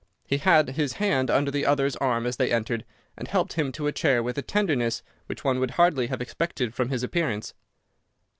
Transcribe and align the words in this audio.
He 0.25 0.37
had 0.39 0.69
his 0.69 0.93
hand 0.93 1.29
under 1.29 1.51
the 1.51 1.63
other's 1.63 1.95
arm 1.97 2.25
as 2.25 2.37
they 2.37 2.51
entered, 2.51 2.85
and 3.15 3.27
helped 3.27 3.53
him 3.53 3.71
to 3.73 3.85
a 3.85 3.91
chair 3.91 4.23
with 4.23 4.35
a 4.35 4.41
tenderness 4.41 5.03
which 5.27 5.43
one 5.43 5.59
would 5.59 5.69
hardly 5.77 6.07
have 6.07 6.21
expected 6.21 6.73
from 6.73 6.89
his 6.89 7.03
appearance. 7.03 7.53